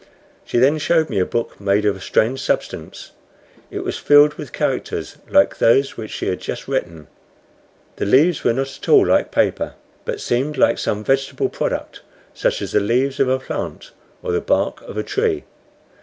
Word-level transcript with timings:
She 0.43 0.57
then 0.57 0.79
showed 0.79 1.11
me 1.11 1.19
a 1.19 1.27
book 1.27 1.59
made 1.61 1.85
of 1.85 1.95
a 1.95 2.01
strange 2.01 2.41
substance. 2.41 3.11
It 3.69 3.83
was 3.83 3.99
filled 3.99 4.33
with 4.33 4.51
characters 4.51 5.17
like 5.29 5.59
those 5.59 5.95
which 5.95 6.09
she 6.09 6.25
had 6.27 6.41
just 6.41 6.67
written. 6.67 7.05
The 7.97 8.07
leaves 8.07 8.43
were 8.43 8.51
not 8.53 8.75
at 8.79 8.89
all 8.89 9.05
like 9.05 9.29
paper, 9.31 9.75
but 10.03 10.19
seemed 10.19 10.57
like 10.57 10.79
some 10.79 11.03
vegetable 11.03 11.49
product, 11.49 12.01
such 12.33 12.63
as 12.63 12.71
the 12.71 12.79
leaves 12.79 13.19
of 13.19 13.29
a 13.29 13.37
plant 13.37 13.91
or 14.23 14.31
the 14.31 14.41
bark 14.41 14.81
of 14.81 14.97
a 14.97 15.03
tree. 15.03 15.43